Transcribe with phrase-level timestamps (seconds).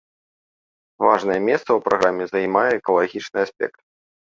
[1.05, 3.79] Важнае месца ў праграме займае экалагічны аспект.